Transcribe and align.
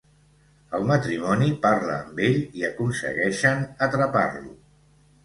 El 0.77 0.85
matrimoni 0.91 1.49
parla 1.65 1.97
amb 1.97 2.21
ell 2.29 2.39
i 2.61 2.65
aconsegueixen 2.71 3.63
atrapar-lo. 3.89 4.57